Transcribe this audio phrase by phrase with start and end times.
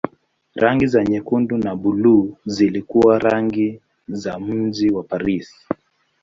[0.55, 5.55] Rangi za nyekundu na buluu zilikuwa rangi za mji wa Paris.